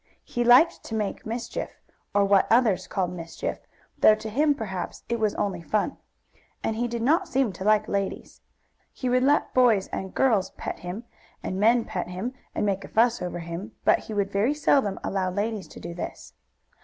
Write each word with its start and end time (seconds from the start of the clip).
He 0.23 0.43
liked 0.43 0.83
to 0.85 0.95
make 0.95 1.27
mischief, 1.27 1.79
or 2.11 2.25
what 2.25 2.47
others 2.51 2.87
called 2.87 3.13
mischief, 3.13 3.59
though 3.99 4.15
to 4.15 4.31
him 4.31 4.55
perhaps 4.55 5.03
it 5.09 5.19
was 5.19 5.35
only 5.35 5.61
fun. 5.61 5.95
And 6.63 6.75
he 6.75 6.87
did 6.87 7.03
not 7.03 7.27
seem 7.27 7.53
to 7.53 7.63
like 7.63 7.87
ladies. 7.87 8.41
He 8.91 9.09
would 9.09 9.21
let 9.21 9.53
boys 9.53 9.89
and 9.89 10.11
girls 10.15 10.53
and 10.63 11.59
men 11.59 11.85
pet 11.85 12.07
him, 12.07 12.33
and 12.55 12.65
make 12.65 12.83
a 12.83 12.87
fuss 12.87 13.21
over 13.21 13.37
him, 13.37 13.73
but 13.85 13.99
he 13.99 14.13
would 14.15 14.31
very 14.31 14.55
seldom 14.55 14.99
allow 15.03 15.29
ladies 15.29 15.67
to 15.67 15.79
do 15.79 15.93
this. 15.93 16.33